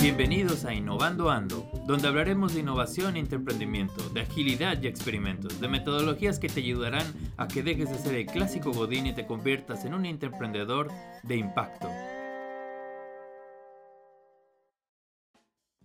[0.00, 5.68] Bienvenidos a Innovando Ando, donde hablaremos de innovación e emprendimiento, de agilidad y experimentos, de
[5.68, 7.06] metodologías que te ayudarán
[7.38, 10.90] a que dejes de ser el clásico godín y te conviertas en un emprendedor
[11.22, 11.88] de impacto.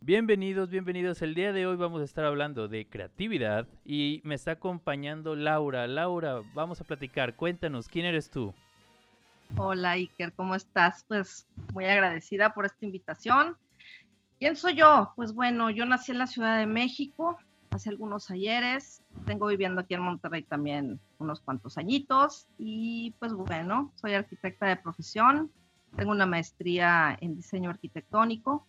[0.01, 1.21] Bienvenidos, bienvenidos.
[1.21, 5.87] El día de hoy vamos a estar hablando de creatividad y me está acompañando Laura.
[5.87, 7.37] Laura, vamos a platicar.
[7.37, 8.53] Cuéntanos, ¿quién eres tú?
[9.55, 11.05] Hola Iker, ¿cómo estás?
[11.07, 13.57] Pues muy agradecida por esta invitación.
[14.39, 15.13] ¿Quién soy yo?
[15.15, 17.37] Pues bueno, yo nací en la Ciudad de México
[17.69, 23.91] hace algunos ayeres, tengo viviendo aquí en Monterrey también unos cuantos añitos y pues bueno,
[23.95, 25.51] soy arquitecta de profesión,
[25.95, 28.65] tengo una maestría en diseño arquitectónico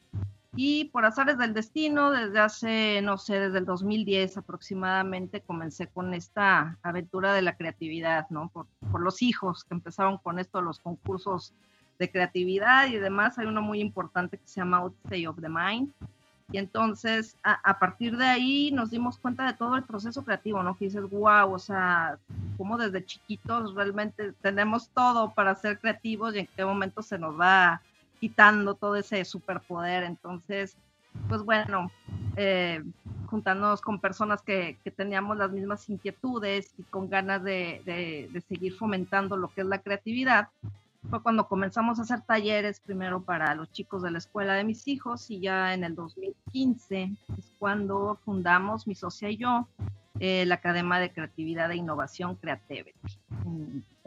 [0.61, 6.15] y por azares del destino, desde hace, no sé, desde el 2010 aproximadamente, comencé con
[6.15, 8.49] esta aventura de la creatividad, ¿no?
[8.49, 11.55] Por, por los hijos que empezaron con esto, los concursos
[12.01, 13.39] de creatividad y demás.
[13.39, 15.93] Hay uno muy importante que se llama Odyssey of the Mind.
[16.51, 20.61] Y entonces, a, a, partir de ahí nos dimos cuenta de todo el proceso creativo,
[20.65, 20.77] ¿no?
[20.77, 22.19] Que dices, wow, o sea,
[22.57, 27.39] como desde chiquitos realmente tenemos todo para ser creativos y en qué momento se nos
[27.39, 27.81] va
[28.21, 30.05] quitando todo ese superpoder.
[30.05, 30.77] Entonces,
[31.29, 31.91] pues bueno,
[32.37, 32.83] eh,
[33.27, 39.37] juntándonos con personas que, que, teníamos las mismas inquietudes y con ganas de, seguir fomentando
[39.37, 40.49] lo que es la creatividad,
[41.11, 44.89] fue cuando comenzamos a hacer talleres primero para los chicos de la escuela de mis
[44.89, 49.69] hijos y ya en el 2015 es cuando fundamos mi socia y yo
[50.21, 52.93] eh, la Academia de Creatividad e Innovación Creativity.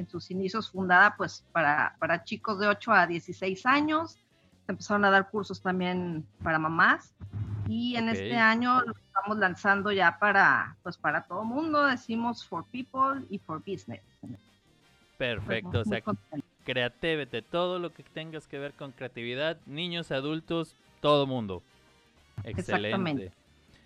[0.02, 4.18] En, sus inicios fundada pues para, para chicos de 8 a 16 años,
[4.66, 7.14] se empezaron a dar cursos también para mamás
[7.68, 8.22] y en okay.
[8.22, 13.38] este año lo estamos lanzando ya para pues para todo mundo, decimos for people y
[13.40, 14.02] for business.
[15.18, 16.02] Perfecto, pues, o sea,
[16.64, 21.64] Creatívete, todo lo que tengas que ver con creatividad, niños, adultos, todo mundo.
[22.44, 23.32] Excelente.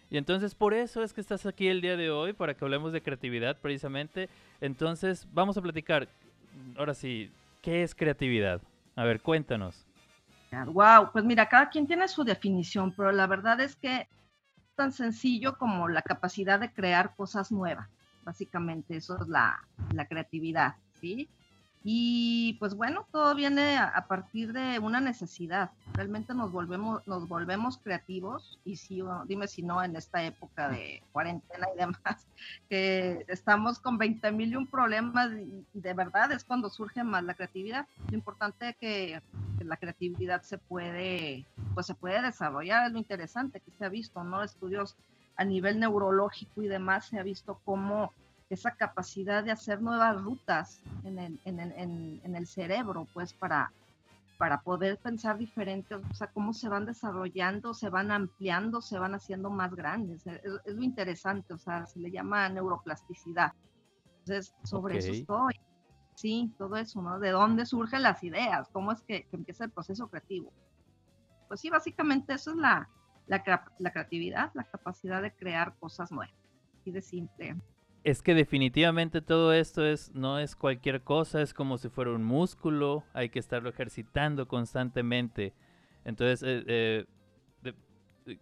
[0.10, 2.94] Y entonces por eso es que estás aquí el día de hoy, para que hablemos
[2.94, 4.30] de creatividad precisamente.
[4.62, 6.08] Entonces vamos a platicar,
[6.78, 7.32] ahora sí,
[7.62, 8.62] ¿qué es creatividad?
[8.96, 9.86] A ver, cuéntanos.
[10.68, 14.08] Wow, pues mira, cada quien tiene su definición, pero la verdad es que
[14.56, 17.90] es tan sencillo como la capacidad de crear cosas nuevas.
[18.24, 19.60] Básicamente eso es la,
[19.94, 21.28] la creatividad, ¿sí?
[21.88, 25.70] Y pues bueno, todo viene a, partir de una necesidad.
[25.94, 31.04] Realmente nos volvemos, nos volvemos creativos y si, dime si no, en esta época de
[31.12, 32.26] cuarentena y demás,
[32.70, 37.24] que estamos con 20 mil y un problemas y de verdad es cuando surge más
[37.24, 37.86] la creatividad.
[38.10, 39.22] Lo importante es que,
[39.60, 41.46] que, la creatividad se puede,
[41.76, 44.42] pues se puede desarrollar, es lo interesante que se ha visto, ¿no?
[44.42, 44.98] Estudios
[45.38, 48.12] a nivel neurológico y demás, se ha visto cómo
[48.50, 53.34] esa capacidad de hacer nuevas rutas en el, en el, en, en el cerebro, pues
[53.34, 53.72] para,
[54.38, 59.16] para poder pensar diferente, o sea, cómo se van desarrollando, se van ampliando, se van
[59.16, 60.26] haciendo más grandes.
[60.28, 63.54] Es, es lo interesante, o sea, se le llama neuroplasticidad.
[64.20, 65.10] Entonces, sobre okay.
[65.10, 65.60] eso estoy.
[66.16, 67.20] Sí, todo eso, ¿no?
[67.20, 68.70] ¿De dónde surgen las ideas?
[68.72, 70.54] ¿Cómo es que, que empieza el proceso creativo?
[71.48, 72.90] Pues sí, básicamente eso es la,
[73.28, 73.44] la,
[73.80, 76.34] la creatividad, la capacidad de crear cosas nuevas.
[76.80, 77.56] Así de simple
[78.06, 82.24] es que definitivamente todo esto es no es cualquier cosa, es como si fuera un
[82.24, 85.54] músculo, hay que estarlo ejercitando constantemente.
[86.06, 87.06] Entonces, eh, eh,
[87.64, 88.40] de,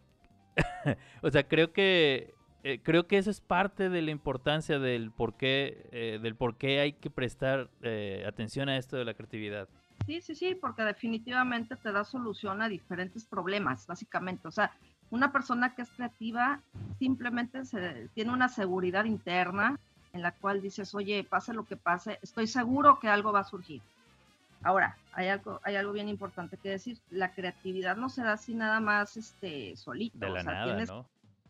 [1.22, 2.34] o sea, creo que
[2.66, 6.57] eh, creo que eso es parte de la importancia del por qué eh, del por
[6.57, 9.69] qué hay que prestar eh, atención a esto de la creatividad.
[10.06, 14.47] Sí, sí, sí, porque definitivamente te da solución a diferentes problemas, básicamente.
[14.47, 14.72] O sea,
[15.13, 16.59] una persona que es creativa
[16.97, 19.79] simplemente se, tiene una seguridad interna
[20.12, 23.44] en la cual dices, oye, pase lo que pase, estoy seguro que algo va a
[23.44, 23.79] surgir.
[24.63, 28.56] Ahora, hay algo, hay algo bien importante que decir, la creatividad no se da así
[28.56, 30.18] nada más este, solito.
[30.18, 31.06] De la o sea, nada, tienes, ¿no?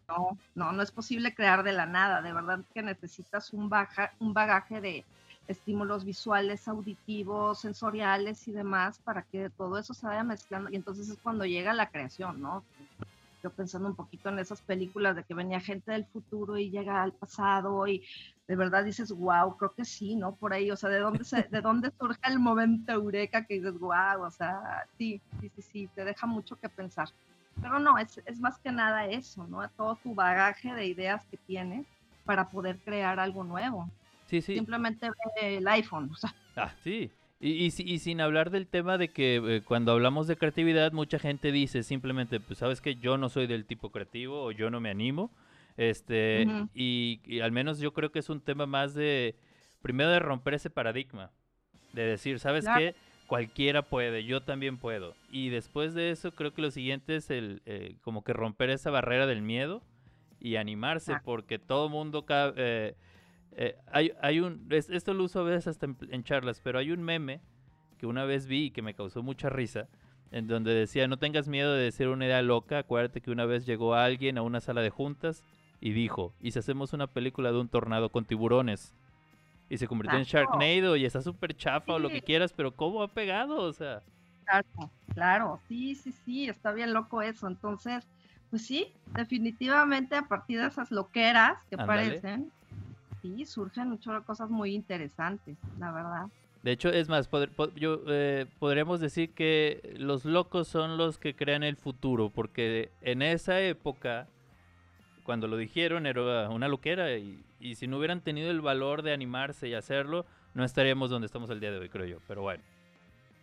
[0.09, 4.11] No, no, no es posible crear de la nada, de verdad que necesitas un, baja,
[4.19, 5.05] un bagaje de
[5.47, 11.07] estímulos visuales, auditivos, sensoriales y demás para que todo eso se vaya mezclando y entonces
[11.07, 12.63] es cuando llega la creación, ¿no?
[13.43, 17.03] Yo pensando un poquito en esas películas de que venía gente del futuro y llega
[17.03, 18.03] al pasado y
[18.47, 20.35] de verdad dices, wow, creo que sí, ¿no?
[20.35, 23.77] Por ahí, o sea, ¿de dónde, se, de dónde surge el momento eureka que dices,
[23.77, 27.09] wow, o sea, sí, sí, sí, sí, te deja mucho que pensar.
[27.61, 29.67] Pero no, es, es más que nada eso, ¿no?
[29.69, 31.85] Todo tu bagaje de ideas que tienes
[32.25, 33.89] para poder crear algo nuevo.
[34.27, 34.55] Sí, sí.
[34.55, 35.09] Simplemente
[35.41, 36.33] el iPhone, o sea.
[36.55, 37.11] Ah, sí,
[37.43, 41.19] y, y, y, sin hablar del tema de que eh, cuando hablamos de creatividad, mucha
[41.19, 44.79] gente dice simplemente, pues sabes que yo no soy del tipo creativo o yo no
[44.79, 45.29] me animo.
[45.75, 46.69] Este, uh -huh.
[46.73, 49.35] y, y, al menos yo creo que es un tema más de,
[49.81, 51.31] primero de romper ese paradigma,
[51.91, 52.95] de decir, ¿sabes qué?
[53.27, 55.15] cualquiera puede, yo también puedo.
[55.29, 58.89] Y después de eso creo que lo siguiente es el eh, como que romper esa
[58.89, 59.81] barrera del miedo
[60.39, 62.25] y animarse, porque todo mundo...
[62.29, 62.95] Eh,
[63.57, 64.67] eh, hay, hay, un...
[64.69, 67.41] esto lo uso a veces hasta en, charlas, pero hay un meme
[67.97, 69.87] que una vez vi y que me causó mucha risa,
[70.31, 73.65] en donde decía, no tengas miedo de decir una idea loca, acuérdate que una vez
[73.65, 75.43] llegó alguien a una sala de juntas
[75.79, 78.93] y dijo, ¿y si hacemos una película de un tornado con tiburones?
[79.69, 83.01] Y se convirtió en Sharknado y está súper chafa o lo que quieras, pero ¿cómo
[83.01, 83.57] ha pegado?
[83.61, 84.01] O sea...
[84.43, 87.47] Claro, claro, sí, sí, sí, está bien loco eso.
[87.47, 88.05] Entonces,
[88.49, 92.51] pues sí, definitivamente a partir de esas loqueras que parecen,
[93.23, 96.25] sí, surgen muchas cosas muy interesantes, la verdad.
[96.61, 97.29] De hecho, es más,
[97.75, 103.21] yo, eh, podríamos decir que los locos son los que crean el futuro, porque en
[103.21, 104.27] esa época,
[105.23, 109.13] cuando lo dijeron, era una loquera, y, y si no hubieran tenido el valor de
[109.13, 112.17] animarse y hacerlo, no estaríamos donde estamos el día de hoy, creo yo.
[112.27, 112.63] Pero bueno.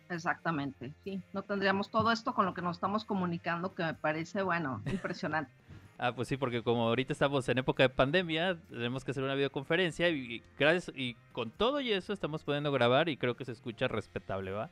[0.09, 1.21] Exactamente, sí.
[1.31, 5.51] No tendríamos todo esto con lo que nos estamos comunicando, que me parece, bueno, impresionante.
[6.01, 9.35] ah, pues sí, porque como ahorita estamos en época de pandemia, tenemos que hacer una
[9.35, 13.51] videoconferencia y, gracias y con todo y eso estamos pudiendo grabar y creo que se
[13.51, 14.69] escucha respetable, ¿va?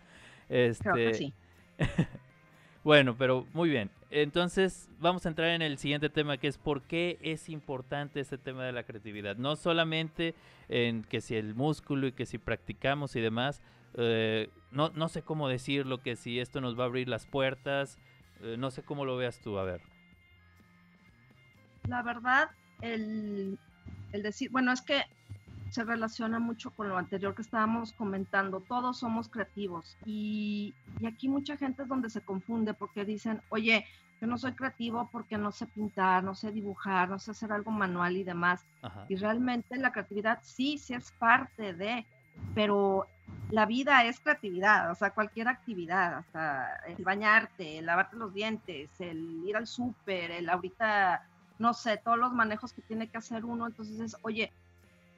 [0.49, 0.83] Este...
[0.83, 1.33] Creo que sí.
[2.83, 3.91] bueno, pero muy bien.
[4.09, 8.39] Entonces vamos a entrar en el siguiente tema que es por qué es importante este
[8.39, 9.37] tema de la creatividad.
[9.37, 10.33] No solamente
[10.67, 13.61] en que si el músculo y que si practicamos y demás,
[13.93, 17.99] eh, no, no sé cómo decirlo, que si esto nos va a abrir las puertas,
[18.41, 19.81] eh, no sé cómo lo veas tú, a ver.
[21.89, 22.49] La verdad,
[22.81, 23.59] el,
[24.11, 25.01] el decir, bueno, es que
[25.71, 28.61] se relaciona mucho con lo anterior que estábamos comentando.
[28.61, 33.85] Todos somos creativos y, y, aquí mucha gente es donde se confunde porque dicen, oye,
[34.19, 37.71] yo no soy creativo porque no sé pintar, no sé dibujar, no sé hacer algo
[37.71, 38.65] manual y demás.
[39.07, 42.05] Y realmente la creatividad sí, sí es parte de,
[42.53, 43.07] pero
[43.49, 48.89] la vida es creatividad, o sea, cualquier actividad, hasta el bañarte, el lavarte los dientes,
[48.99, 51.25] el ir al súper, el ahorita,
[51.59, 54.51] no sé, todos los manejos que tiene que hacer uno, entonces es, oye,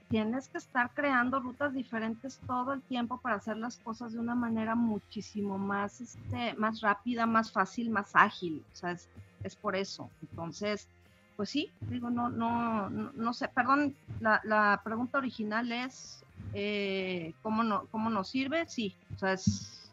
[0.10, 4.36] tienes que estar creando rutas diferentes todo el tiempo para hacer las cosas de una
[4.36, 9.08] manera muchísimo más, este, más rápida, más fácil, más ágil, o sea, es,
[9.44, 10.90] es por eso, entonces,
[11.38, 17.34] pues sí, digo, no, no, no, no sé, perdón, la, la pregunta original es, eh,
[17.42, 18.68] ¿cómo, no, ¿cómo nos sirve?
[18.68, 19.36] Sí, o sea,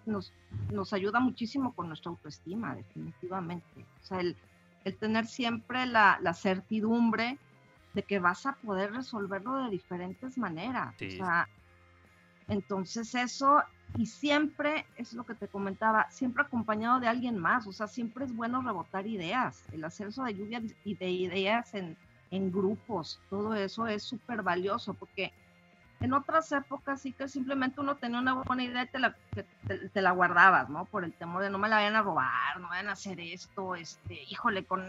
[0.07, 0.33] nos,
[0.73, 3.87] nos ayuda muchísimo con nuestra autoestima, definitivamente.
[4.03, 4.37] O sea, el,
[4.85, 7.39] el tener siempre la, la, certidumbre
[7.95, 10.95] de que vas a poder resolverlo de diferentes maneras.
[10.95, 11.49] O sea,
[12.49, 13.63] entonces eso,
[13.97, 18.25] y siempre, es lo que te comentaba, siempre acompañado de alguien más, o sea, siempre
[18.25, 21.97] es bueno rebotar ideas, el hacer eso de lluvia y de ideas en,
[22.31, 25.33] en grupos, todo eso es súper valioso porque
[26.01, 29.17] en otras épocas sí que simplemente uno tenía una buena idea y te la,
[29.93, 30.85] te, la guardabas, ¿no?
[30.85, 33.75] Por el temor de no me la vayan a robar, no vayan a hacer esto,
[33.75, 34.85] este, híjole, con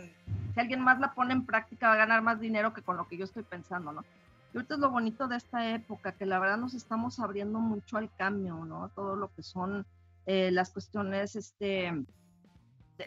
[0.54, 3.08] si alguien más la pone en práctica va a ganar más dinero que con lo
[3.08, 4.06] que yo estoy pensando, ¿no?
[4.54, 7.98] Y ahorita es lo bonito de esta época, que la verdad nos estamos abriendo mucho
[7.98, 8.90] al cambio, ¿no?
[8.90, 9.86] Todo lo que son
[10.26, 12.04] eh, las cuestiones, este,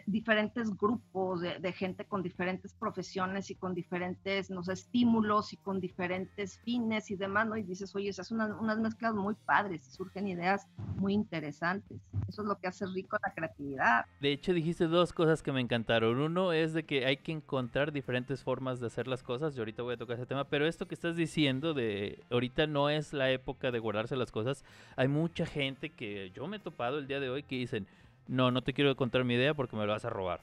[0.05, 6.59] diferentes grupos de, gente con diferentes profesiones y con diferentes no estímulos y con diferentes
[6.59, 7.57] fines y demás, ¿no?
[7.57, 11.99] Y dices, oye, esas son unas, mezclas muy padres, surgen ideas muy interesantes.
[12.27, 14.05] Eso es lo que hace rico la creatividad.
[14.21, 16.19] De hecho, dijiste dos cosas que me encantaron.
[16.19, 19.55] Uno es de que hay que encontrar diferentes formas de hacer las cosas.
[19.55, 22.89] Yo ahorita voy a tocar ese tema, pero esto que estás diciendo de ahorita no
[22.89, 24.63] es la época de guardarse las cosas.
[24.95, 27.87] Hay mucha gente que yo me he topado el día de hoy que dicen,
[28.27, 30.41] no, no te quiero contar mi idea porque me lo vas a robar.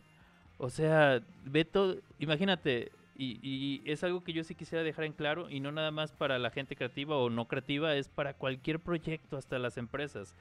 [0.59, 5.49] O sea, Beto, imagínate, y, y, es algo que yo sí quisiera dejar en claro,
[5.51, 9.37] y no nada más para la gente creativa o no creativa, es para cualquier proyecto,
[9.37, 10.37] hasta las empresas.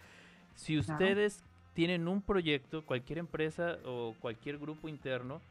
[0.55, 1.43] Si ustedes
[1.74, 5.41] tienen un proyecto, cualquier empresa o cualquier grupo interno,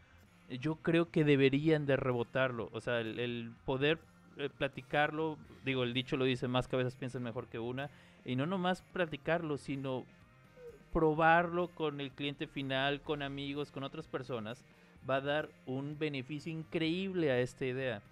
[0.61, 2.69] yo creo que deberían de rebotarlo.
[2.73, 3.99] O sea, el, poder
[4.37, 7.91] eh, platicarlo, digo, el dicho lo dice, más cabezas piensan mejor que una,
[8.25, 10.05] y no nomás platicarlo, sino
[10.99, 14.65] probarlo con el cliente final, con amigos, con otras personas,
[15.09, 18.03] va a dar un beneficio increíble a esta idea.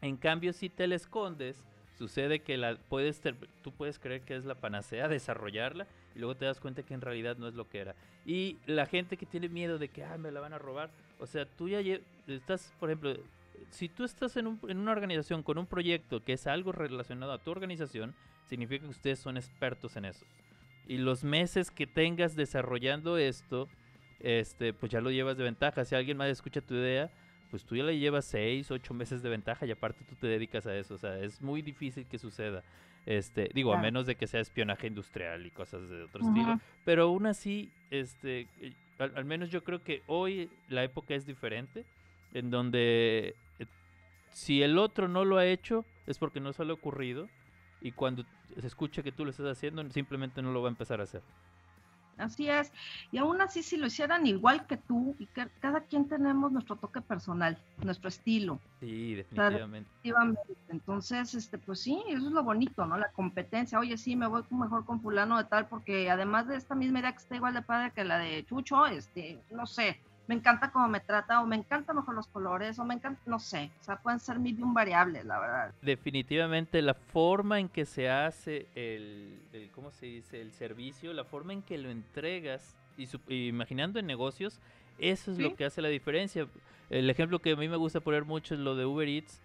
[0.00, 1.62] En cambio, si te la escondes,
[1.98, 3.20] sucede que la puedes
[3.62, 7.02] tú puedes creer que es la panacea desarrollarla y luego te das cuenta que en
[7.02, 7.94] realidad no es lo que era.
[8.24, 10.88] Y la gente que tiene miedo de que ah, me la van a robar,
[11.20, 11.80] o sea, tú ya
[12.26, 13.12] estás, por ejemplo,
[13.68, 17.44] si tú estás en, en una organización con un proyecto que es algo relacionado a
[17.44, 18.14] tu organización,
[18.46, 20.24] significa que ustedes son expertos en eso
[20.86, 23.68] y los meses que tengas desarrollando esto,
[24.20, 25.84] este, pues ya lo llevas de ventaja.
[25.84, 27.10] Si alguien más escucha tu idea,
[27.50, 30.66] pues tú ya le llevas seis, ocho meses de ventaja y aparte tú te dedicas
[30.66, 30.94] a eso.
[30.94, 32.62] O sea, es muy difícil que suceda.
[33.06, 36.60] Este, digo, a menos de que sea espionaje industrial y cosas de otro estilo.
[36.84, 41.84] Pero aún así, este, eh, al, menos yo creo que hoy la época es diferente,
[42.34, 43.66] en donde eh,
[44.32, 47.28] si el otro no lo ha hecho, es porque no se le ha ocurrido.
[47.80, 48.24] Y cuando
[48.60, 51.22] se escucha que tú lo estás haciendo, simplemente no lo va a empezar a hacer.
[52.18, 52.72] Así es.
[53.12, 56.76] Y aún así, si lo hicieran igual que tú, y que cada quien tenemos nuestro
[56.76, 58.58] toque personal, nuestro estilo.
[58.80, 59.90] Sí, definitivamente.
[60.68, 62.96] Entonces, este, pues sí, eso es lo bonito, ¿no?
[62.96, 63.78] La competencia.
[63.78, 67.12] Oye, sí, me voy mejor con fulano de tal, porque además de esta misma idea
[67.12, 70.88] que está igual de padre que la de Chucho, este, no sé, me encanta cómo
[70.88, 73.96] me trata, o me encantan mejor los colores, o me encanta, no sé, o sea,
[73.96, 75.74] pueden ser mil y un variables, la verdad.
[75.82, 79.40] Definitivamente la forma en que se hace el,
[79.74, 80.40] ¿cómo se dice?
[80.40, 83.08] El servicio, la forma en que lo entregas, y,
[83.48, 84.60] imaginando en negocios,
[84.98, 86.48] eso es lo que hace la diferencia.
[86.88, 89.40] El ejemplo que a mí me gusta poner mucho es lo de Uber Eats,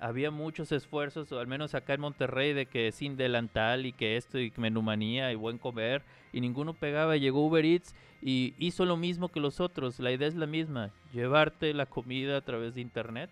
[0.00, 4.16] había muchos esfuerzos, o al menos acá en Monterrey, de que sin delantal y que
[4.16, 7.16] esto y menumanía y buen comer, y ninguno pegaba.
[7.16, 10.00] Llegó Uber Eats y hizo lo mismo que los otros.
[10.00, 13.30] La idea es la misma, llevarte la comida a través de internet.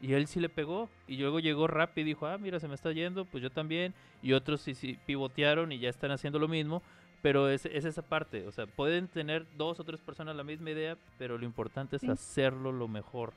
[0.00, 0.90] Y él sí le pegó.
[1.06, 3.94] Y luego llegó rápido y dijo, ah, mira, se me está yendo, pues yo también.
[4.20, 6.82] Y otros sí, sí pivotearon y ya están haciendo lo mismo.
[7.22, 8.48] Pero es, es, esa parte.
[8.48, 12.04] O sea, pueden tener dos o tres personas la misma idea, pero lo importante es
[12.08, 13.32] hacerlo lo mejor.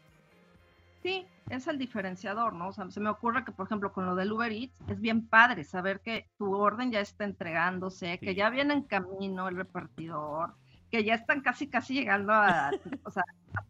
[1.06, 2.70] Sí, es el diferenciador, ¿no?
[2.70, 5.28] O sea, se me ocurre que, por ejemplo, con lo del Uber Eats, es bien
[5.28, 10.56] padre saber que tu orden ya está entregándose, que ya viene en camino el repartidor,
[10.90, 12.72] que ya están casi, casi llegando a,
[13.06, 13.24] o sea,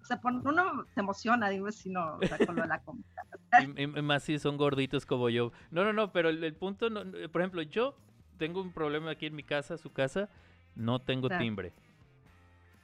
[0.03, 3.03] se pone, uno se emociona, digo, si no, o sea, con lo de la comida.
[3.75, 5.51] y, más si son gorditos como yo.
[5.71, 7.01] No, no, no, pero el, punto, no,
[7.33, 7.97] por ejemplo, yo
[8.37, 10.29] tengo un problema aquí en mi casa, su casa,
[10.73, 11.73] no tengo timbre.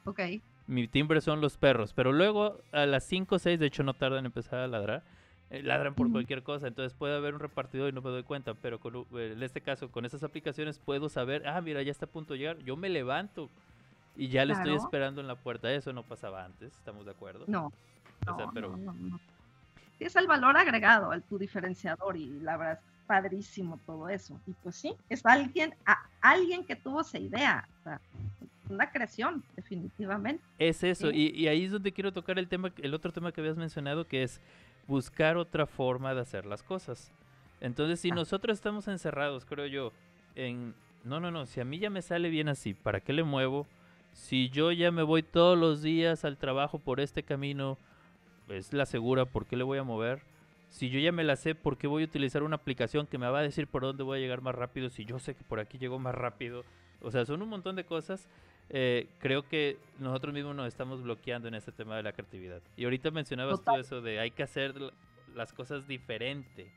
[0.04, 0.20] Ok
[0.68, 3.94] mi timbre son los perros, pero luego a las 5 o 6, de hecho no
[3.94, 5.04] tardan en empezar a ladrar,
[5.50, 8.54] eh, ladran por cualquier cosa, entonces puede haber un repartidor y no me doy cuenta,
[8.54, 12.06] pero con, eh, en este caso con esas aplicaciones puedo saber, ah, mira, ya está
[12.06, 13.50] a punto de llegar, yo me levanto
[14.16, 17.46] y ya le estoy esperando en la puerta, eso no pasaba antes, ¿estamos de acuerdo?
[17.48, 17.72] No,
[18.54, 18.78] pero...
[20.00, 24.40] Es el valor agregado, el tu diferenciador y la verdad es padrísimo todo eso.
[24.48, 27.68] Y pues sí, es alguien, a, alguien que tuvo esa idea.
[27.80, 28.02] O sea,
[28.72, 30.44] una creación, definitivamente.
[30.58, 33.58] Es eso, y, ahí es donde quiero tocar el tema, el otro tema que habías
[33.58, 34.42] mencionado, que es
[34.88, 37.12] buscar otra forma de hacer las cosas.
[37.60, 38.16] Entonces, si ah.
[38.16, 39.94] nosotros estamos encerrados, creo yo,
[40.36, 40.74] en,
[41.04, 43.68] no, no, no, si a mí ya me sale bien así, ¿para qué le muevo?
[44.14, 47.78] Si yo ya me voy todos los días al trabajo por este camino,
[48.50, 50.22] es la segura, ¿por qué le voy a mover?
[50.70, 53.30] Si yo ya me la sé, ¿por qué voy a utilizar una aplicación que me
[53.30, 55.60] va a decir por dónde voy a llegar más rápido si yo sé que por
[55.60, 56.64] aquí llego más rápido?
[57.02, 58.28] O sea, son un montón de cosas
[58.74, 62.62] eh, creo que nosotros mismos nos estamos bloqueando en este tema de la creatividad.
[62.78, 64.74] Y ahorita mencionabas tú eso de hay que hacer
[65.36, 66.72] las cosas diferente.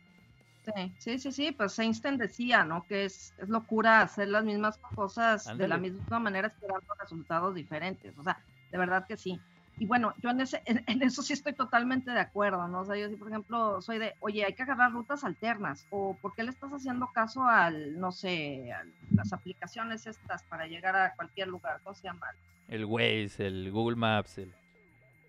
[0.98, 2.84] Sí, sí, sí, pues Einstein decía, ¿no?
[2.88, 8.16] Que es, es locura hacer las mismas cosas de la misma manera esperando resultados diferentes.
[8.18, 9.38] O sea, de verdad que sí.
[9.78, 12.80] Y bueno, yo en, ese, en, eso sí estoy totalmente de acuerdo, ¿no?
[12.80, 16.16] O sea, yo sí, por ejemplo, soy de, oye, hay que agarrar rutas alternas, o
[16.20, 20.94] ¿por qué le estás haciendo caso al, no sé, a las aplicaciones estas para llegar
[20.94, 21.80] a cualquier lugar?
[21.82, 22.26] ¿Cómo se llama?
[22.68, 24.38] El Waze, el Google Maps.
[24.38, 24.52] El...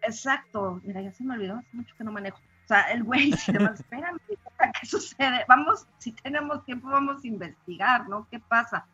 [0.04, 2.38] Exacto, mira, ya se me olvidó, hace mucho que no manejo.
[2.38, 5.44] O sea, el Waze, demás, espérame, ¿qué sucede?
[5.48, 8.28] Vamos, si tenemos tiempo, vamos a investigar, ¿no?
[8.30, 8.86] ¿Qué pasa?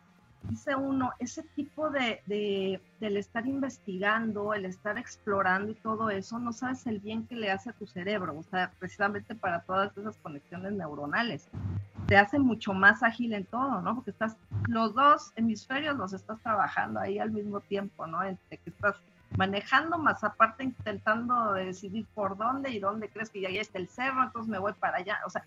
[0.44, 6.40] Dice uno, ese tipo de, de, del estar investigando, el estar explorando y todo eso,
[6.40, 9.96] no sabes el bien que le hace a tu cerebro, o sea, precisamente para todas
[9.98, 11.48] esas conexiones neuronales.
[12.08, 13.96] Te hace mucho más ágil en todo, ¿no?
[13.96, 14.36] Porque estás,
[14.68, 18.24] los dos hemisferios los estás trabajando ahí al mismo tiempo, ¿no?
[18.24, 18.96] Entre que estás
[19.38, 24.24] manejando, más aparte intentando decidir por dónde y dónde crees que ya está el cerro,
[24.24, 25.20] entonces me voy para allá.
[25.26, 25.46] O sea,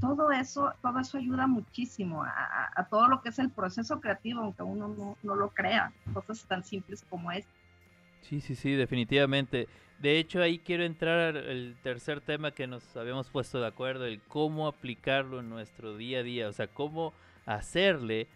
[0.00, 4.62] todo eso, todo eso ayuda muchísimo a, todo lo que es el proceso creativo, aunque
[4.62, 7.46] uno no, lo crea, cosas tan simples como es.
[8.22, 9.68] Sí, sí, sí, definitivamente.
[9.98, 14.20] De hecho, ahí quiero entrar al tercer tema que nos habíamos puesto de acuerdo, el
[14.22, 17.12] cómo aplicarlo en nuestro día a día, o sea, cómo
[17.46, 18.26] hacerle,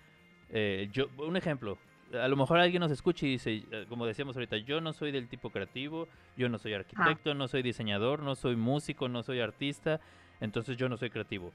[0.50, 1.78] eh, yo, un ejemplo,
[2.12, 5.10] a lo mejor alguien nos escucha y dice, eh, como decíamos ahorita, yo no soy
[5.10, 9.40] del tipo creativo, yo no soy arquitecto, no soy diseñador, no soy músico, no soy
[9.40, 10.00] artista,
[10.40, 11.52] entonces yo no soy creativo.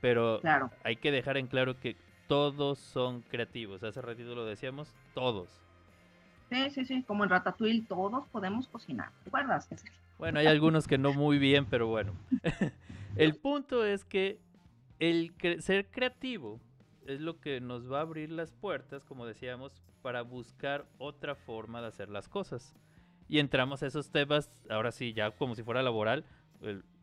[0.00, 0.40] Pero
[0.82, 1.96] hay que dejar en claro que
[2.28, 3.82] todos son creativos.
[3.82, 5.48] Hace ratito lo decíamos, todos.
[6.50, 9.10] Sí, sí, sí, como en Ratatouille, todos podemos cocinar.
[9.24, 9.68] ¿Recuerdas?
[10.18, 12.12] Bueno, hay algunos que no muy bien, pero bueno.
[13.16, 14.38] el punto es que
[14.98, 16.60] el ser creativo
[17.06, 21.80] es lo que nos va a abrir las puertas, como decíamos, para buscar otra forma
[21.80, 22.74] de hacer las cosas.
[23.26, 26.26] y entramos a esos temas, ahora sí, ya como si fuera laboral,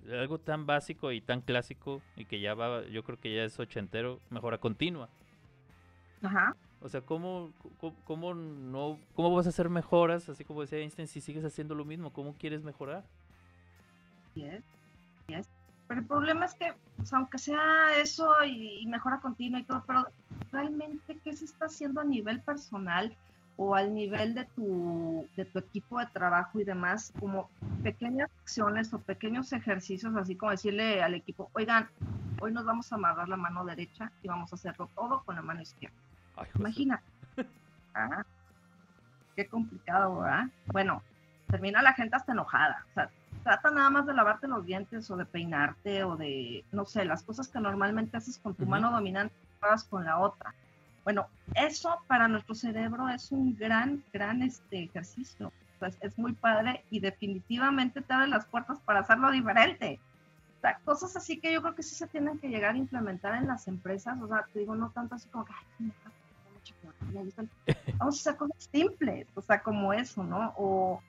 [0.09, 3.59] algo tan básico y tan clásico y que ya va, yo creo que ya es
[3.59, 5.09] ochentero, mejora continua.
[6.21, 6.55] Ajá.
[6.81, 7.51] O sea, ¿cómo,
[8.05, 11.85] cómo, no, ¿cómo vas a hacer mejoras, así como decía Einstein, si sigues haciendo lo
[11.85, 12.11] mismo?
[12.11, 13.03] ¿Cómo quieres mejorar?
[14.33, 14.63] Yes,
[15.27, 15.47] yes.
[15.87, 16.73] Pero el problema es que,
[17.11, 20.07] aunque sea eso y, mejora continua y todo, pero
[20.51, 23.15] realmente, ¿qué se está haciendo a nivel personal
[23.63, 27.13] o al nivel de tu, de tu equipo de trabajo y demás?
[27.19, 27.47] Como
[27.83, 31.87] pequeñas acciones o pequeños ejercicios, así como decirle al equipo, oigan,
[32.39, 35.43] hoy nos vamos a amarrar la mano derecha y vamos a hacerlo todo con la
[35.43, 35.95] mano izquierda
[36.55, 37.01] Imagina.
[37.93, 38.23] Ah,
[39.35, 40.45] qué complicado, ¿verdad?
[40.67, 41.03] Bueno,
[41.49, 42.85] termina la gente hasta enojada.
[42.91, 43.09] O sea,
[43.43, 47.21] trata nada más de lavarte los dientes o de peinarte o de, no sé, las
[47.21, 50.55] cosas que normalmente haces con tu mano dominante, hagas con la otra.
[51.03, 55.51] Bueno, eso para nuestro cerebro es un gran, gran este ejercicio.
[55.79, 59.99] Pues es muy padre y definitivamente te abre las puertas para hacerlo diferente.
[60.57, 63.33] O sea, cosas así que yo creo que sí se tienen que llegar a implementar
[63.35, 64.21] en las empresas.
[64.21, 65.91] O sea, te digo, no tanto así como que, ay,
[67.97, 70.53] Vamos a hacer cosas simples, o sea, como eso, ¿no?
[70.57, 71.01] O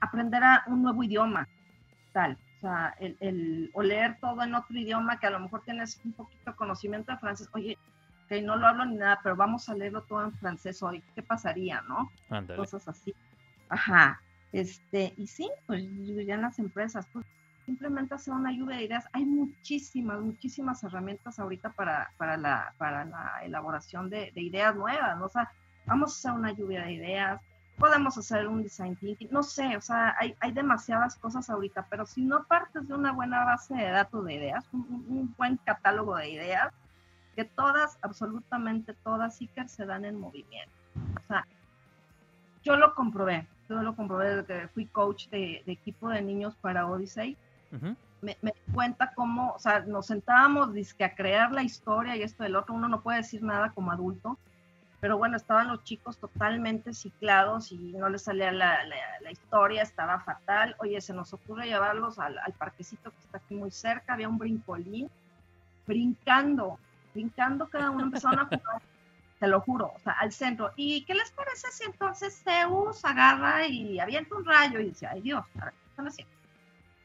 [0.00, 1.48] aprender a un nuevo idioma,
[2.12, 2.38] tal.
[2.58, 6.00] O sea, el, el, o leer todo en otro idioma que a lo mejor tienes
[6.04, 7.48] un poquito de conocimiento de francés.
[7.52, 7.78] Oye,
[8.28, 11.02] que no lo hablo ni nada, pero vamos a leerlo todo en francés hoy.
[11.14, 12.10] ¿Qué pasaría, no?
[12.56, 13.14] Cosas así.
[13.68, 14.20] Ajá.
[14.52, 15.82] Este, y sí, pues
[16.26, 17.26] ya en las empresas, pues
[17.68, 19.04] simplemente hacer una lluvia de ideas.
[19.12, 25.26] Hay muchísimas, muchísimas herramientas ahorita para, para, la, para la elaboración de, ideas nuevas, ¿no?
[25.26, 25.50] O sea,
[25.84, 27.42] vamos a hacer una lluvia de ideas,
[27.76, 32.06] podemos hacer un design thinking, no sé, o sea, hay, hay demasiadas cosas ahorita, pero
[32.06, 36.30] si no partes de una buena base de datos de ideas, un, buen catálogo de
[36.30, 36.72] ideas,
[37.38, 40.74] que todas, absolutamente todas, que se dan en movimiento.
[41.22, 41.46] O sea,
[42.64, 46.56] yo lo comprobé, yo lo comprobé desde que fui coach de, de equipo de niños
[46.56, 47.36] para Odyssey
[48.22, 52.56] me, me, cuenta cómo, o sea, nos sentábamos a crear la historia y esto del
[52.56, 54.36] otro, uno no puede decir nada como adulto,
[54.98, 60.18] pero bueno, estaban los chicos totalmente ciclados y no les salía la, la, historia, estaba
[60.18, 60.74] fatal.
[60.80, 64.38] Oye, se nos ocurre llevarlos al, al, parquecito que está aquí muy cerca, había un
[64.38, 65.08] brincolín,
[65.86, 66.80] brincando,
[67.18, 68.82] brincando cada uno, empezaron a jugar,
[69.40, 70.70] te lo juro, o sea, al centro.
[70.76, 75.20] ¿Y qué les parece si entonces Zeus agarra y avienta un rayo y dice, ay
[75.20, 76.38] Dios, ¿qué están haciendo?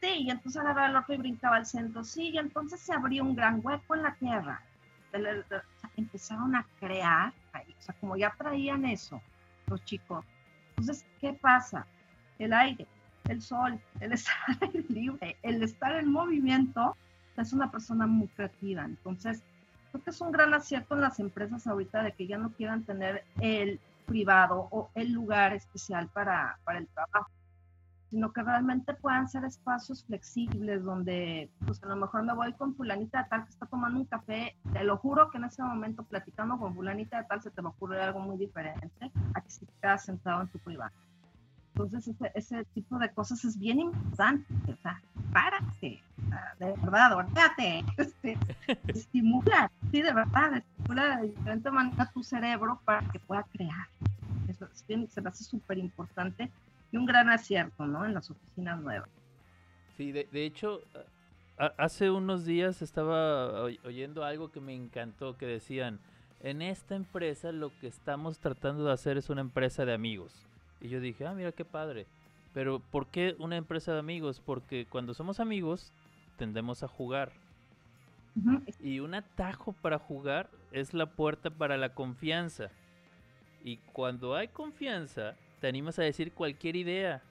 [0.06, 3.34] y entonces agarraba el otro y brincaba al centro, sí, y entonces se abrió un
[3.34, 4.60] gran hueco en la tierra.
[5.96, 9.22] empezaron a crear, o sea, como ya traían eso
[9.66, 10.22] los chicos.
[10.70, 11.86] Entonces, ¿qué pasa?
[12.38, 12.86] El aire,
[13.28, 14.34] el sol, el estar
[14.90, 16.96] libre, el estar en movimiento,
[17.36, 18.84] es una persona muy creativa.
[18.84, 19.42] Entonces,
[19.94, 22.82] creo que es un gran acierto en las empresas ahorita de que ya no quieran
[22.82, 27.30] tener el privado o el lugar especial para, para el trabajo
[28.10, 32.76] sino que realmente puedan ser espacios flexibles donde, pues a lo mejor me voy con
[32.76, 36.04] fulanita de tal que está tomando un café, te lo juro que en ese momento
[36.04, 39.50] platicando con fulanita de tal se te va a ocurrir algo muy diferente a que
[39.50, 40.92] si te quedas sentado en tu privado.
[41.74, 46.00] Entonces ese, ese tipo de cosas es bien importante, o sea, párate,
[46.60, 48.38] de verdad, ordenate, este,
[48.86, 53.88] estimula, sí, de verdad, estimula de diferente manera tu cerebro para que pueda crear.
[54.46, 56.50] Eso es bien, se me hace súper importante
[56.98, 58.04] un gran acierto, ¿no?
[58.04, 59.08] En las oficinas nuevas.
[59.96, 60.80] Sí, de, hecho,
[61.56, 66.00] hace unos días estaba oyendo algo que me encantó, que decían,
[66.40, 70.46] en esta empresa lo que estamos tratando de hacer es una empresa de amigos.
[70.84, 72.06] Y yo dije, ah, mira qué padre.
[72.52, 74.42] Pero ¿por qué una empresa de amigos?
[74.44, 75.90] Porque cuando somos amigos
[76.36, 77.32] tendemos a jugar.
[78.82, 82.68] Y un atajo para jugar es la puerta para la confianza.
[83.64, 87.22] Y cuando hay confianza, te animas a decir cualquier idea.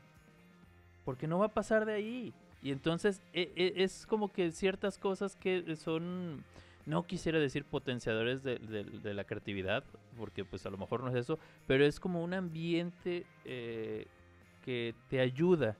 [1.05, 2.33] Porque no va a pasar de ahí.
[2.63, 6.43] Y entonces e, e, es como que ciertas cosas que son,
[6.85, 9.83] no quisiera decir potenciadores de, la creatividad,
[10.17, 14.05] porque pues a lo mejor no es eso, pero es como un ambiente eh,
[14.65, 15.77] que te ayuda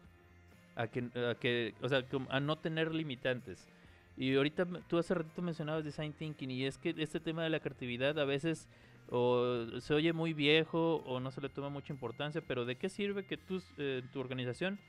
[0.76, 3.68] a que, a que, o sea, a no tener limitantes.
[4.16, 7.60] Y ahorita tú hace ratito mencionabas design thinking y es que este tema de la
[7.60, 8.68] creatividad a veces
[9.10, 12.90] o se oye muy viejo o no se le toma mucha importancia, pero ¿de qué
[12.90, 14.80] sirve que tú, eh, tu organización,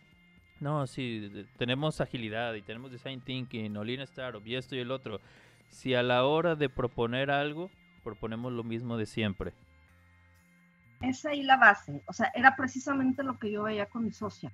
[0.61, 4.91] no, sí, tenemos agilidad y tenemos design thinking o lean startup y esto y el
[4.91, 5.21] otro,
[5.75, 7.71] si a la hora de proponer algo,
[8.03, 9.53] proponemos lo mismo de siempre?
[11.01, 14.53] Esa ahí la base, o sea, era precisamente lo que yo veía con mi socia.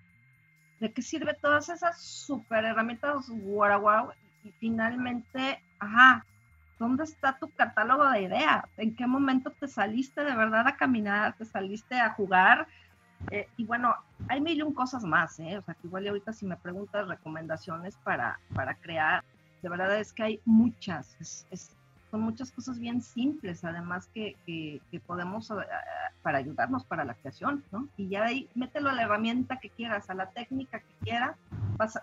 [0.80, 4.10] ¿De qué sirve todas esas super herramientas guau,
[4.42, 6.24] y finalmente, ajá,
[6.80, 8.64] ¿Dónde está tu catálogo de ideas?
[8.78, 11.34] ¿En qué momento te saliste de verdad a caminar?
[11.36, 12.66] ¿Te saliste a jugar?
[13.30, 13.94] Eh, y bueno,
[14.28, 15.58] hay mil y un cosas más, ¿eh?
[15.58, 19.22] O sea, que igual ahorita si me preguntas recomendaciones para, para crear,
[19.62, 21.16] de verdad es que hay muchas,
[21.50, 21.76] es,
[22.10, 24.36] son muchas cosas bien simples, además que,
[25.06, 25.52] podemos,
[26.22, 27.88] para ayudarnos para la creación, ¿no?
[27.96, 31.36] Y ya ahí, mételo a la herramienta que quieras, a la técnica que quieras,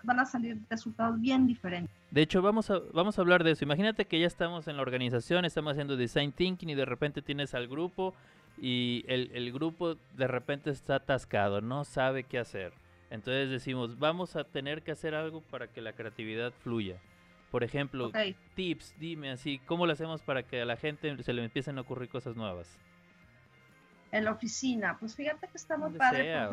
[0.02, 1.94] van a salir resultados bien diferentes.
[2.10, 3.64] De hecho, vamos a, vamos a hablar de eso.
[3.64, 7.54] Imagínate que ya estamos en la organización, estamos haciendo design thinking y de repente tienes
[7.54, 8.14] al grupo
[8.60, 12.72] y el grupo de repente está atascado, no sabe qué hacer.
[13.10, 16.96] Entonces decimos, vamos a tener que hacer algo para que la creatividad fluya.
[17.50, 18.12] Por ejemplo,
[18.54, 21.80] tips, dime así, ¿cómo lo hacemos para que a la gente se le empiecen a
[21.80, 22.76] ocurrir cosas nuevas?
[24.12, 26.48] En la oficina, pues fíjate que está muy padre.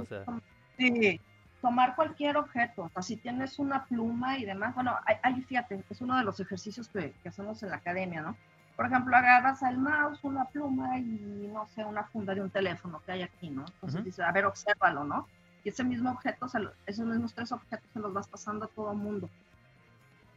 [0.78, 1.20] sí,
[1.62, 6.02] tomar cualquier objeto, o sea, si tienes una pluma y demás, bueno, ahí fíjate, es
[6.02, 8.38] uno de los ejercicios que, que, hacemos en la academia, ¿no?
[8.76, 13.02] Por ejemplo, agarras el mouse, una pluma y, no sé, una funda de un teléfono
[13.06, 13.66] que hay aquí, ¿no?
[13.66, 15.28] Entonces dices, a ver, obsérvalo, ¿no?
[15.64, 16.46] Y ese mismo objeto,
[16.86, 19.30] esos mismos tres objetos se los vas pasando a todo el mundo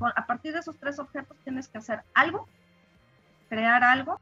[0.01, 2.47] a partir de esos tres objetos tienes que hacer algo,
[3.49, 4.21] crear algo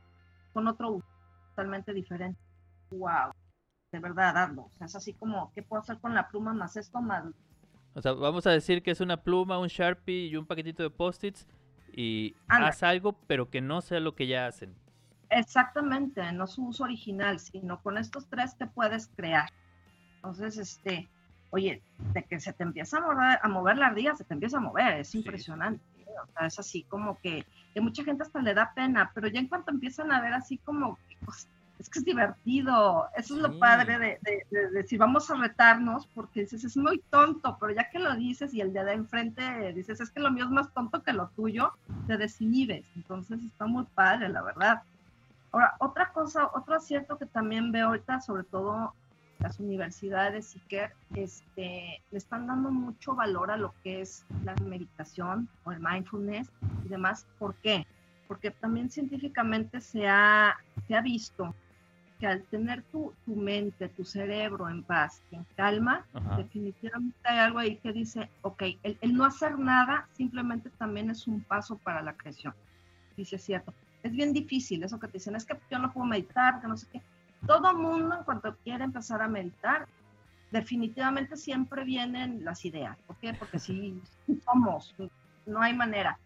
[0.53, 1.07] con otro uso
[1.51, 2.39] totalmente diferente.
[2.91, 3.33] ¡Wow!
[3.93, 4.63] De verdad, hazlo.
[4.63, 7.25] O sea, es así como, ¿qué puedo hacer con la pluma más esto más?
[7.95, 10.91] O sea, vamos a decir que es una pluma, un Sharpie y un paquetito de
[10.91, 11.47] post-its
[11.93, 14.75] y haz algo, pero que no sea lo que ya hacen.
[15.31, 19.49] Exactamente, no su uso original, sino con estos tres te puedes crear.
[20.17, 21.09] Entonces, este,
[21.51, 21.83] oye,
[22.13, 24.61] de que se te empieza a mover, a mover la ardilla, se te empieza a
[24.61, 25.83] mover, es impresionante.
[26.07, 29.41] O sea, es así como que, que mucha gente hasta le da pena, pero ya
[29.41, 33.59] en cuanto empiezan a ver así como, pues, es que es divertido, eso es lo
[33.59, 37.99] padre de, de, decir, vamos a retarnos, porque dices, es muy tonto, pero ya que
[37.99, 41.03] lo dices y el de, de enfrente dices, es que lo mío es más tonto
[41.03, 41.73] que lo tuyo,
[42.07, 44.83] te desinhibes, entonces está muy padre, la verdad.
[45.53, 48.95] Ahora, otra cosa, otro acierto que también veo ahorita, sobre todo
[49.39, 54.55] las universidades y que este, le están dando mucho valor a lo que es la
[54.57, 56.51] meditación o el mindfulness
[56.85, 57.27] y demás.
[57.39, 57.87] ¿Por qué?
[58.29, 61.55] Porque también científicamente se ha, se ha visto
[62.19, 66.07] que al tener tu, tu, mente, tu cerebro en paz, en calma,
[66.39, 71.27] definitivamente hay algo ahí que dice, ok, el, el, no hacer nada simplemente también es
[71.27, 72.55] un paso para la creación.
[73.19, 73.75] Dice, cierto.
[74.03, 76.77] Es bien difícil eso que te dicen, es que yo no puedo meditar, que no
[76.77, 77.03] sé qué
[77.47, 79.87] todo mundo en cuanto quiere empezar a meditar,
[80.51, 82.97] definitivamente siempre vienen las ideas.
[83.07, 83.35] ¿Por qué?
[83.35, 84.01] Porque si
[84.45, 84.95] somos,
[85.45, 86.19] no hay manera.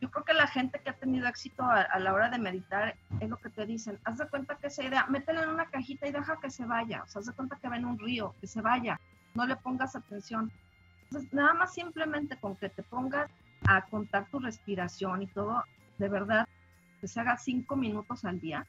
[0.00, 3.28] Yo creo que la gente que ha tenido éxito a, la hora de meditar es
[3.28, 6.12] lo que te dicen, haz de cuenta que esa idea, métela en una cajita y
[6.12, 8.46] deja que se vaya, o sea, haz de cuenta que va en un río, que
[8.46, 9.00] se vaya,
[9.34, 10.52] no le pongas atención.
[11.04, 13.30] Entonces, nada más simplemente con que te pongas
[13.66, 15.64] a contar tu respiración y todo,
[15.98, 16.46] de verdad,
[17.00, 18.66] que se haga cinco minutos al día,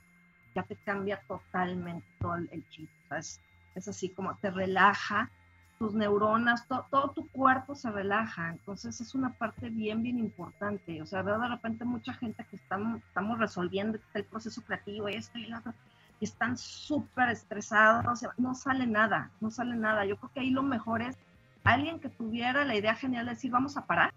[0.55, 2.89] ya te cambia totalmente todo el chip.
[3.11, 3.39] es,
[3.75, 5.29] así como te relaja,
[5.77, 8.51] tus neuronas, todo tu cuerpo se relaja.
[8.51, 11.01] Entonces es una parte bien, bien importante.
[11.01, 15.15] O sea, veo de repente mucha gente que estamos, estamos resolviendo el proceso creativo y
[15.15, 15.73] esto y lo otro,
[16.21, 20.05] y están súper estresados, o sea, no sale nada, no sale nada.
[20.05, 21.17] Yo creo que ahí lo mejor es
[21.65, 24.13] alguien que tuviera la idea genial de decir, vamos a parar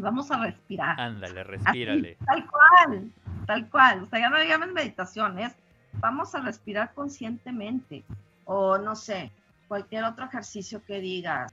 [0.00, 1.00] vamos a respirar.
[1.00, 2.16] Ándale, respírale.
[2.26, 3.10] tal cual,
[3.46, 4.04] tal cual.
[4.04, 5.54] O sea, ya no llames meditación, es
[5.94, 8.04] vamos a respirar conscientemente.
[8.44, 9.32] O no sé,
[9.68, 11.52] cualquier otro ejercicio que digas.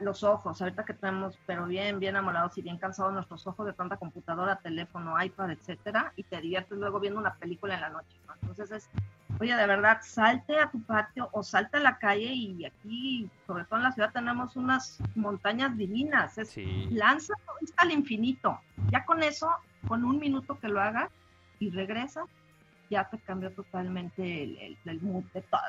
[0.00, 3.72] los ojos, ahorita que tenemos, pero bien, bien amolados y bien cansados nuestros ojos de
[3.72, 8.14] tanta computadora, teléfono, iPad, etcétera, y te diviertes luego viendo una película en la noche.
[8.42, 8.90] Entonces es,
[9.40, 13.64] oye, de verdad, salte a tu patio o salte a la calle y aquí, sobre
[13.64, 16.36] todo en la ciudad, tenemos unas montañas divinas.
[16.36, 16.56] Es,
[16.90, 17.34] Lanza
[17.78, 18.60] al infinito.
[18.90, 19.50] Ya con eso,
[19.86, 21.10] con un minuto que lo hagas,
[21.60, 22.24] y regresa,
[22.90, 25.60] ya te cambió totalmente el, el, mood de todo.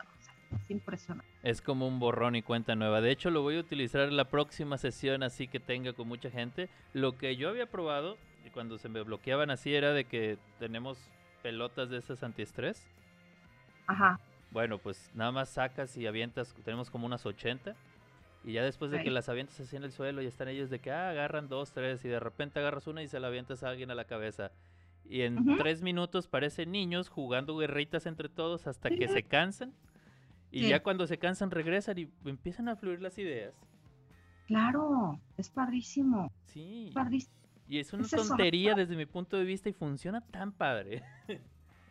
[0.56, 1.30] es impresionante.
[1.44, 3.02] Es como un borrón y cuenta nueva.
[3.02, 6.32] De hecho, lo voy a utilizar en la próxima sesión así que tenga con mucha
[6.32, 6.70] gente.
[6.94, 10.98] Lo que yo había probado y cuando se me bloqueaban así era de que tenemos
[11.44, 12.88] pelotas de esas antiestrés.
[13.86, 14.20] Ajá.
[14.52, 17.76] Bueno, pues nada más sacas y avientas, tenemos como unas 80.
[18.44, 20.80] Y ya después de que las avientas así en el suelo y están ellos de
[20.80, 23.70] que ah, agarran dos, tres y de repente agarras una y se la avientas a
[23.70, 24.52] alguien a la cabeza.
[25.06, 29.74] Y en tres minutos parecen niños jugando guerritas entre todos hasta que se cansan.
[30.52, 33.54] Y ya cuando se cansan regresan y empiezan a fluir las ideas.
[34.48, 36.32] Claro, es padrísimo.
[36.46, 36.94] Sí.
[37.70, 41.04] Y es una tontería desde mi punto de vista y funciona tan padre.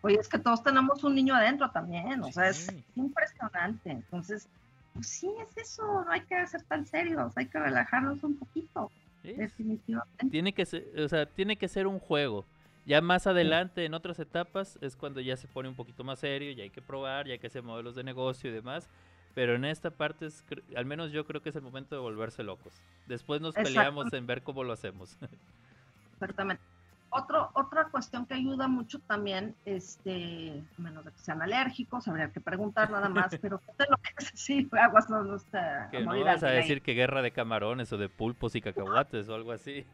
[0.03, 3.91] Oye, es que todos tenemos un niño adentro también, o sea, es impresionante.
[3.91, 4.49] Entonces,
[4.94, 8.90] pues sí, es eso, no hay que ser tan serios, hay que relajarnos un poquito.
[9.22, 10.29] Definitivamente.
[10.31, 12.44] Tiene que ser, o sea, tiene que ser un juego.
[12.87, 16.50] Ya más adelante, en otras etapas, es cuando ya se pone un poquito más serio,
[16.53, 18.88] ya hay que probar, ya hay que hacer modelos de negocio y demás.
[19.35, 22.42] Pero en esta parte, es, al menos yo creo que es el momento de volverse
[22.42, 22.72] locos.
[23.07, 25.16] Después nos peleamos en ver cómo lo hacemos.
[26.14, 26.62] Exactamente.
[27.12, 32.40] Otro, otra cuestión que ayuda mucho también, este, menos de que sean alérgicos, habría que
[32.40, 35.88] preguntar nada más, pero lo que es sí, aguas no, no está.
[35.90, 39.35] Que no vas a decir que guerra de camarones o de pulpos y cacahuates o
[39.35, 39.85] algo así.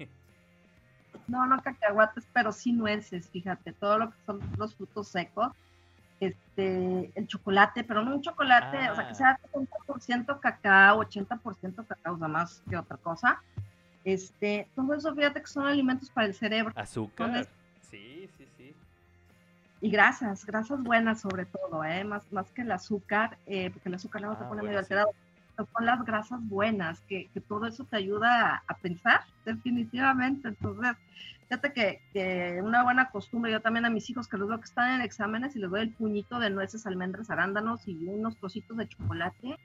[1.27, 5.53] No, no cacahuates, pero sí nueces, fíjate, todo lo que son los frutos secos,
[6.21, 12.15] este, el chocolate, pero no un chocolate, o sea, que sea 70% cacao, 80% cacao,
[12.15, 13.43] o sea, más que otra cosa
[14.07, 16.73] este, todo eso fíjate que son alimentos para el cerebro.
[16.77, 17.49] Azúcar.
[17.91, 18.73] sí, sí, sí.
[19.81, 22.05] Y grasas, grasas buenas sobre todo, ¿eh?
[22.05, 25.11] más, más que el azúcar, eh, porque el azúcar luego te ah, pone medio alterado.
[25.57, 30.49] Son las grasas buenas, que, que todo eso te ayuda a, pensar, definitivamente.
[30.49, 30.97] Entonces,
[31.49, 34.67] fíjate que, que, una buena costumbre, yo también a mis hijos que los veo que
[34.67, 38.77] están en exámenes y les doy el puñito de nueces, almendras, arándanos y unos trocitos
[38.77, 39.59] de chocolate,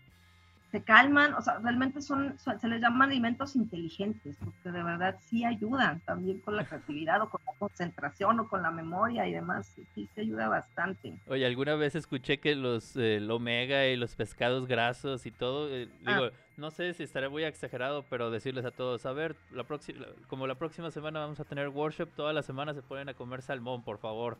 [0.71, 5.43] se calman, o sea, realmente son, se les llaman alimentos inteligentes, porque de verdad sí
[5.43, 9.75] ayudan también con la creatividad o con la concentración o con la memoria y demás,
[9.93, 11.13] sí, se ayuda bastante.
[11.27, 15.89] Oye, alguna vez escuché que los el omega y los pescados grasos y todo, eh,
[16.05, 16.13] ah.
[16.13, 20.05] digo, no sé si estaré muy exagerado, pero decirles a todos, a ver, la próxima,
[20.29, 23.41] como la próxima semana vamos a tener workshop, toda la semana se ponen a comer
[23.41, 24.37] salmón, por favor.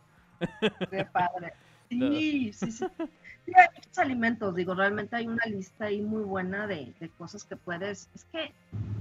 [0.90, 1.54] Qué padre.
[1.92, 2.86] Sí, sí, sí.
[3.56, 8.10] hay muchos alimentos, digo, realmente hay una lista ahí muy buena de, cosas que puedes,
[8.16, 8.54] es que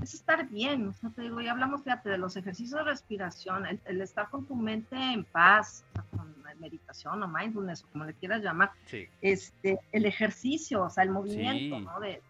[0.02, 3.64] es estar bien, o sea, te digo, ya hablamos, fíjate, de los ejercicios de respiración,
[3.84, 8.72] el, estar con tu mente en paz, con meditación o mindfulness, como le quieras llamar,
[9.22, 12.00] este, el ejercicio, o sea, el movimiento, ¿no?
[12.00, 12.20] De,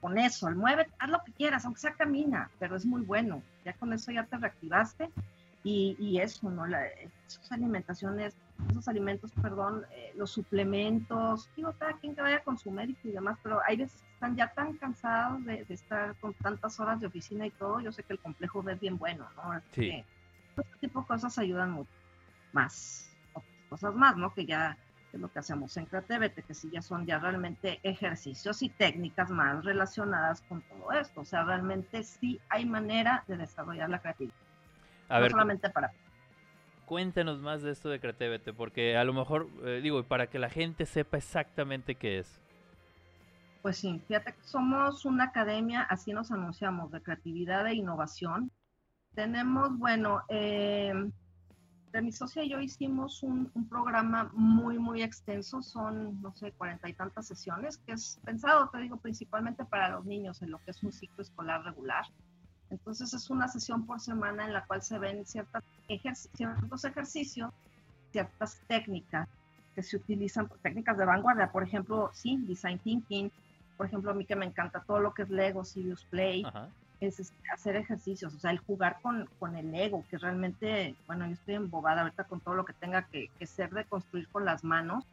[0.00, 3.42] con eso, el mueve, haz lo que quieras, aunque sea camina, pero es muy bueno,
[3.64, 5.10] ya con eso ya te reactivaste
[5.64, 6.66] y, y eso, ¿no?
[6.66, 6.86] La,
[7.26, 8.36] esas alimentaciones
[8.70, 13.12] esos alimentos, perdón, eh, los suplementos, digo, cada quien que vaya con su médico y
[13.12, 17.06] demás, pero hay veces que están ya tan cansados de, estar con tantas horas de
[17.06, 19.60] oficina y todo, yo sé que el complejo es bien bueno, ¿no?
[19.72, 20.04] sí.
[20.56, 21.90] este tipo de cosas ayudan mucho,
[22.52, 24.32] más, otras cosas más, ¿no?
[24.32, 24.76] Que ya
[25.12, 29.30] es lo que hacemos en Creativete, que sí ya son ya realmente ejercicios y técnicas
[29.30, 34.34] más relacionadas con todo esto, o sea, realmente sí hay manera de desarrollar la creatividad.
[35.08, 35.92] A no solamente para
[36.86, 40.48] cuéntanos más de esto de Creativete, porque a lo mejor, eh, digo, para que la
[40.48, 42.40] gente sepa exactamente qué es.
[43.60, 48.50] Pues sí, fíjate que somos una academia, así nos anunciamos, de creatividad e innovación.
[49.14, 50.94] Tenemos, bueno, eh,
[51.96, 56.88] de mi socia y yo hicimos un, programa muy, muy extenso, son, no sé, cuarenta
[56.88, 60.70] y tantas sesiones, que es pensado, te digo, principalmente para los niños en lo que
[60.70, 62.04] es un ciclo escolar regular.
[62.70, 65.62] Entonces es una sesión por semana en la cual se ven ciertas
[66.34, 67.52] ciertos ejercicios,
[68.10, 69.28] ciertas técnicas
[69.74, 73.30] que se utilizan, técnicas de vanguardia, por ejemplo, sí, design thinking,
[73.76, 76.44] por ejemplo, a mí que me encanta todo lo que es Lego, Serious Play,
[77.00, 81.26] es este, hacer ejercicios, o sea, el jugar con, con, el Lego, que realmente, bueno,
[81.26, 84.64] yo estoy embobada ahorita con todo lo que tenga que, ser de construir con las
[84.64, 85.04] manos,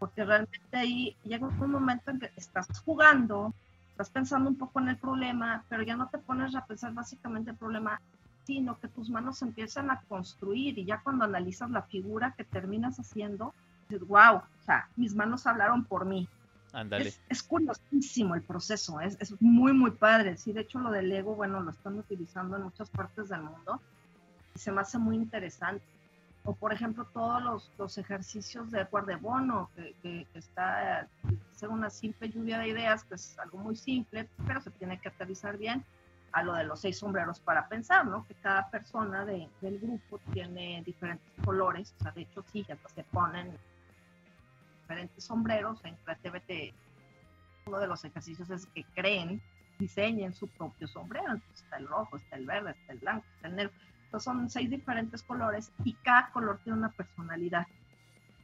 [0.00, 3.54] porque realmente ahí llega un momento en que estás jugando,
[3.98, 7.50] estás pensando un poco en el problema, pero ya no te pones a pensar básicamente
[7.50, 8.00] el problema,
[8.44, 13.00] sino que tus manos empiezan a construir y ya cuando analizas la figura que terminas
[13.00, 13.52] haciendo,
[13.88, 16.28] dices, wow, o sea, mis manos hablaron por mí.
[16.72, 17.12] Ándale.
[17.28, 20.36] Es, curiosísimo el proceso, es, es, muy, muy padre.
[20.36, 23.80] Sí, de hecho lo del ego, bueno, lo están utilizando en muchas partes del mundo
[24.54, 25.82] y se me hace muy interesante
[26.48, 28.86] o por ejemplo todos los, los ejercicios de
[29.20, 31.06] bono, que, que, está,
[31.52, 35.10] ser una simple lluvia de ideas, que es algo muy simple, pero se tiene que
[35.10, 35.84] aterrizar bien
[36.32, 38.26] a lo de los seis sombreros para pensar, ¿no?
[38.26, 42.78] Que cada persona de, del grupo tiene diferentes colores, o sea, de hecho sí, ya
[42.94, 43.54] se ponen
[44.80, 46.74] diferentes sombreros en CreaTVT.
[47.66, 49.42] Uno de los ejercicios es que creen,
[49.78, 53.48] diseñen su propio sombrero, entonces está el rojo, está el verde, está el blanco, está
[53.48, 53.72] el negro
[54.18, 57.66] son seis diferentes colores y cada color tiene una personalidad.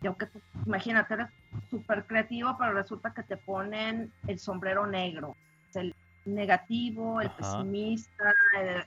[0.03, 1.29] Y aunque tú, imagínate, eres
[1.71, 5.37] súper creativo, pero resulta que te ponen el sombrero negro,
[5.75, 5.95] el
[6.27, 8.35] negativo, el pesimista.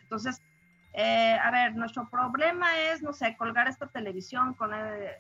[0.02, 0.42] Entonces,
[0.94, 5.12] eh, a ver, nuestro problema es, no sé, colgar esta televisión con el...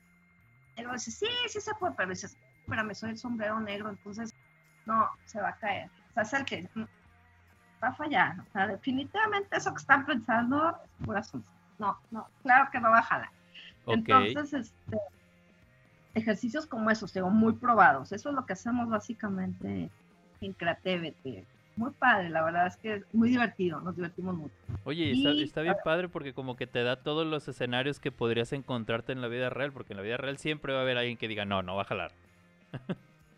[0.77, 4.35] Luego dices, sí, sí se puede, pero dices, espérame, soy el sombrero negro, entonces,
[4.85, 5.89] no, se va a caer.
[6.11, 6.69] O sea, es el que
[7.83, 8.39] va a fallar.
[8.39, 11.49] O sea, definitivamente eso que están pensando es pura asunto.
[11.79, 13.29] No, no, claro que no va a jalar.
[13.85, 14.97] Entonces, este,
[16.13, 18.11] ejercicios como esos, digo, muy probados.
[18.11, 19.89] Eso es lo que hacemos básicamente
[20.41, 21.43] en Creativity.
[21.75, 24.55] Muy padre, la verdad es que es muy divertido, nos divertimos mucho.
[24.83, 25.11] Oye,
[25.43, 29.21] está, bien padre porque como que te da todos los escenarios que podrías encontrarte en
[29.21, 31.45] la vida real, porque en la vida real siempre va a haber alguien que diga,
[31.45, 32.11] no, no va a jalar.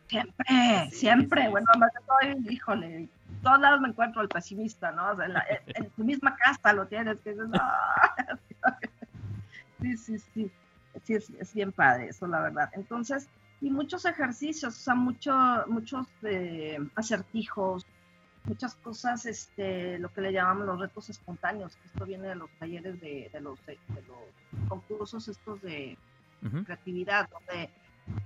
[0.07, 0.45] Siempre,
[0.91, 1.49] siempre.
[1.49, 3.09] bueno, además estoy, híjole,
[3.41, 5.11] todos lados me encuentro el pesimista, ¿no?
[5.11, 5.27] O sea,
[5.67, 7.49] en, tu misma casa lo tienes, que dices,
[9.81, 10.51] sí, sí, sí.
[11.03, 12.69] Sí, es, bien padre eso, la verdad.
[12.73, 13.29] Entonces,
[13.61, 15.33] y muchos ejercicios, o sea, mucho,
[15.67, 17.85] muchos eh, acertijos,
[18.45, 22.49] muchas cosas, este, lo que le llamamos los retos espontáneos, que esto viene de los
[22.57, 25.97] talleres de, de, los, de, los concursos estos de
[26.65, 27.69] creatividad, donde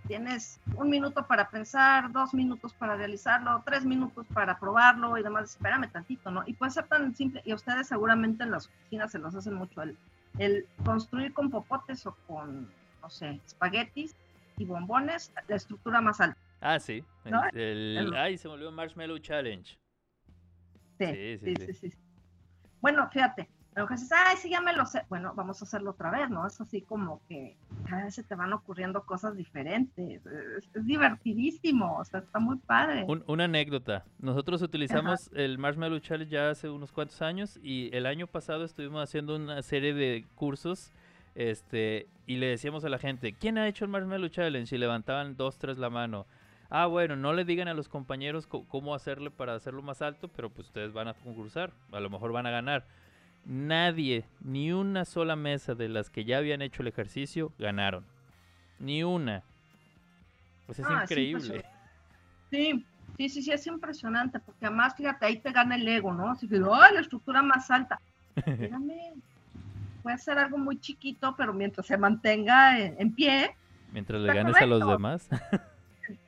[0.08, 5.52] tienes un minuto para pensar, dos minutos para realizarlo, tres minutos para probarlo y demás,
[5.52, 6.44] espérame tantito, ¿no?
[6.46, 9.82] Y puede ser tan simple, y ustedes seguramente en las oficinas se los hacen mucho,
[9.82, 9.98] el,
[10.40, 12.70] el construir con popotes o con,
[13.02, 14.16] no sé, espaguetis
[14.58, 16.38] y bombones, la estructura más alta.
[16.62, 17.04] Ah, sí.
[17.54, 19.78] El, ay, se volvió Marshmallow Challenge.
[21.00, 21.94] Sí sí sí, sí,
[22.80, 25.04] Bueno, fíjate, pero que dices, ay, sí, ya me lo sé.
[25.10, 26.46] Bueno, vamos a hacerlo otra vez, ¿no?
[26.46, 27.58] Es así como que
[27.90, 30.26] cada vez se te van ocurriendo cosas diferentes.
[30.26, 33.06] Es, divertidísimo, o sea, está muy padre.
[33.28, 34.06] una anécdota.
[34.20, 39.02] Nosotros utilizamos el Marshmallow Challenge ya hace unos cuantos años y el año pasado estuvimos
[39.04, 40.92] haciendo una serie de cursos
[41.36, 44.74] este y le decíamos a la gente, ¿quién ha hecho el Marshmallow Challenge?
[44.74, 46.26] Y levantaban dos, tres la mano.
[46.70, 50.50] Ah, bueno, no le digan a los compañeros cómo hacerle para hacerlo más alto, pero
[50.50, 52.88] pues ustedes van a concursar, a lo mejor van a ganar
[53.46, 58.06] nadie, ni una sola mesa de las que ya habían hecho el ejercicio ganaron.
[58.80, 59.44] Ni una.
[60.66, 61.66] Pues es ah, increíble.
[62.50, 62.86] Sí,
[63.18, 66.32] sí, sí, sí, es impresionante, porque además, fíjate, ahí te gana el ego, ¿no?
[66.32, 68.00] Así que, ¡ay, la estructura más alta!
[70.04, 73.56] puede ser algo muy chiquito, pero mientras se mantenga en, pie.
[73.92, 75.30] Mientras le ganes a los demás.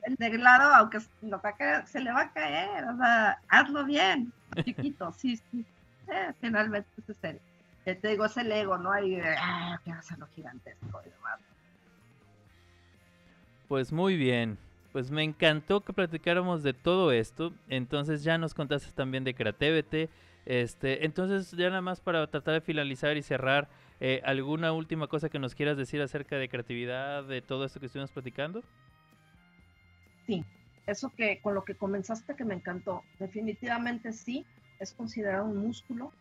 [0.02, 4.32] el de lado, aunque se le va a caer, o sea, hazlo bien,
[4.64, 5.66] chiquito, sí, sí.
[6.08, 7.40] Eh, finalmente es serio.
[7.84, 8.90] Eh, te digo, es el ego, ¿no?
[8.90, 11.40] Hay, ah, que hacerlo gigantesco y demás.
[13.68, 14.58] Pues muy bien.
[14.92, 17.52] Pues me encantó que platicáramos de todo esto.
[17.68, 20.08] Entonces ya nos contaste también de Cratevete.
[20.46, 25.28] Este, entonces ya nada más para tratar de finalizar y cerrar, eh, ¿alguna última cosa
[25.28, 28.62] que nos quieras decir acerca de creatividad, de todo esto que estuvimos platicando?
[30.24, 30.44] Sí,
[30.86, 34.46] eso que con lo que comenzaste que me encantó, definitivamente sí
[34.78, 36.12] es considerado un músculo,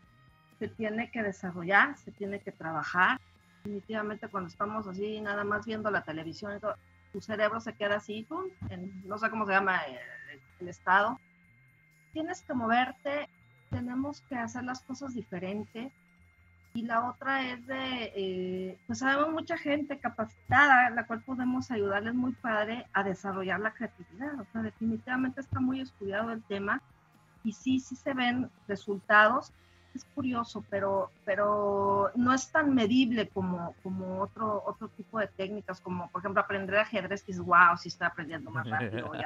[0.59, 3.19] se tiene que desarrollar, se tiene que trabajar.
[3.63, 6.59] Definitivamente cuando estamos así, nada más viendo la televisión,
[7.11, 8.27] tu cerebro se queda así,
[9.05, 9.81] no sé cómo se llama
[10.59, 11.19] el, estado.
[12.13, 13.29] Tienes que moverte,
[13.69, 15.91] tenemos que hacer las cosas diferentes.
[16.73, 22.13] Y la otra es de, eh, pues sabemos mucha gente capacitada, la cual podemos ayudarles
[22.13, 24.37] muy padre a desarrollar la creatividad.
[24.41, 26.81] O sea, definitivamente está muy estudiado el tema
[27.45, 29.53] y sí, sí se ven resultados.
[29.93, 35.79] Es curioso, pero, pero no es tan medible como, como otro, otro tipo de técnicas,
[35.79, 39.12] como por ejemplo aprender ajedrez, que es wow, si está aprendiendo más rápido.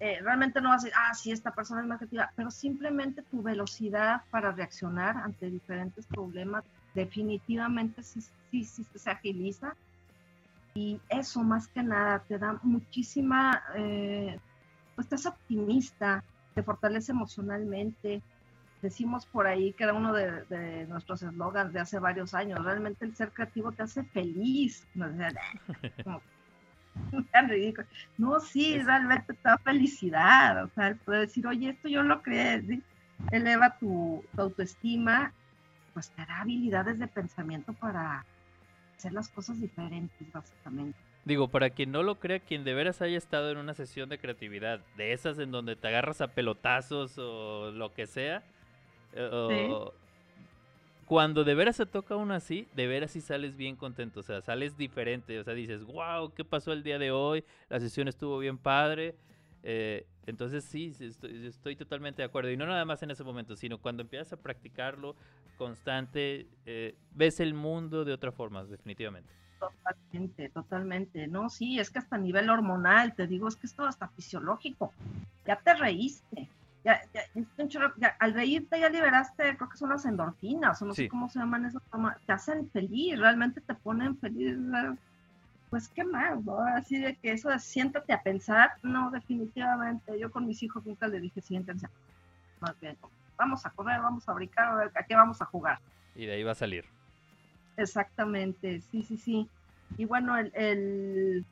[0.00, 3.22] Eh, realmente no vas a decir, ah, sí, esta persona es más creativa, pero simplemente
[3.22, 9.76] tu velocidad para reaccionar ante diferentes problemas definitivamente sí, sí, sí se agiliza.
[10.74, 14.38] Y eso más que nada te da muchísima, eh,
[14.94, 18.22] pues estás optimista, te fortalece emocionalmente.
[18.82, 23.16] Decimos por ahí que era uno de, nuestros eslogans de hace varios años, realmente el
[23.16, 24.86] ser creativo te hace feliz.
[24.94, 25.06] No,
[28.18, 30.64] no sí, realmente te da felicidad.
[30.64, 32.82] O sea, puede decir, oye, esto yo lo creé,
[33.30, 35.32] eleva tu, tu autoestima,
[35.92, 38.24] pues te da habilidades de pensamiento para
[38.96, 40.98] hacer las cosas diferentes, básicamente.
[41.24, 44.18] Digo, para quien no lo crea, quien de veras haya estado en una sesión de
[44.18, 48.42] creatividad, de esas en donde te agarras a pelotazos o lo que sea,
[49.14, 49.70] eh,
[51.06, 54.40] cuando de veras se toca uno así, de veras sí sales bien contento, o sea,
[54.42, 57.44] sales diferente, o sea, dices, wow, ¿qué pasó el día de hoy?
[57.68, 59.14] La sesión estuvo bien padre.
[59.62, 62.50] Eh, entonces sí, estoy, estoy, totalmente de acuerdo.
[62.50, 65.16] Y no nada más en ese momento, sino cuando empiezas a practicarlo
[65.56, 69.32] constante, eh, ves el mundo de otra forma, definitivamente.
[69.70, 71.26] Totalmente, totalmente.
[71.26, 74.08] No, sí, es que hasta a nivel hormonal, te digo, es que es todo hasta
[74.08, 74.92] fisiológico.
[75.46, 76.48] Ya te reíste.
[76.84, 81.30] Ya, ya, al reírte ya liberaste, creo que son las endorfinas, o no sé cómo
[81.30, 81.82] se llaman esas,
[82.26, 84.58] te hacen feliz, realmente te ponen feliz.
[85.70, 86.58] Pues qué mal, ¿no?
[86.58, 90.20] Así de que eso de siéntate a pensar, no, definitivamente.
[90.20, 91.88] Yo con mis hijos nunca le dije siéntense,
[92.60, 92.98] más bien,
[93.38, 95.78] vamos a correr, vamos a brincar, a ver a qué vamos a jugar.
[96.14, 96.84] Y de ahí va a salir.
[97.76, 99.48] Exactamente, sí, sí, sí.
[99.96, 101.44] Y bueno, el,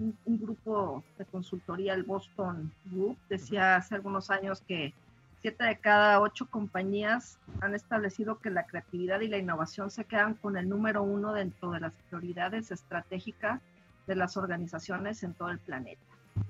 [0.00, 4.92] un, grupo de consultoría, el Boston Group, decía hace algunos años que
[5.40, 10.34] siete de cada ocho compañías han establecido que la creatividad y la innovación se quedan
[10.34, 13.60] con el número uno dentro de las prioridades estratégicas
[14.06, 16.02] de las organizaciones en todo el planeta.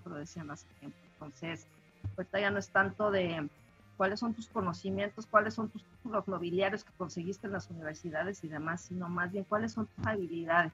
[0.05, 0.99] lo decían hace tiempo.
[1.14, 1.66] Entonces,
[2.16, 3.49] ahorita ya no es tanto de
[3.97, 8.49] cuáles son tus conocimientos, cuáles son tus títulos nobiliarios que conseguiste en las universidades y
[8.49, 10.72] demás, sino más bien cuáles son tus habilidades.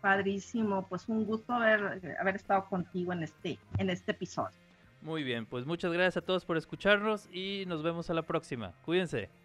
[0.00, 4.56] Padrísimo, pues un gusto haber, haber estado contigo en este, en este episodio.
[5.02, 8.72] Muy bien, pues muchas gracias a todos por escucharnos y nos vemos a la próxima.
[8.86, 9.41] Cuídense.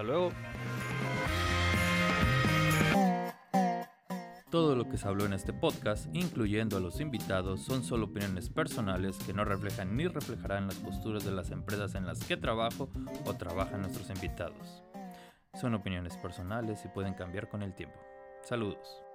[0.00, 0.30] Hasta luego.
[4.50, 8.48] Todo lo que se habló en este podcast, incluyendo a los invitados, son solo opiniones
[8.48, 12.88] personales que no reflejan ni reflejarán las posturas de las empresas en las que trabajo
[13.26, 14.82] o trabajan nuestros invitados.
[15.60, 18.00] Son opiniones personales y pueden cambiar con el tiempo.
[18.42, 19.09] Saludos.